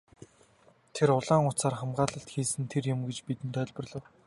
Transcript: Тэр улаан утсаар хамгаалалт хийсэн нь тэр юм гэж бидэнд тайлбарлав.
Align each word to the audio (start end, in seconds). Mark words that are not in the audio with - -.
Тэр 0.93 1.09
улаан 1.19 1.47
утсаар 1.49 1.75
хамгаалалт 1.77 2.27
хийсэн 2.33 2.61
нь 2.63 2.71
тэр 2.71 2.83
юм 2.93 2.99
гэж 3.07 3.17
бидэнд 3.27 3.55
тайлбарлав. 3.57 4.03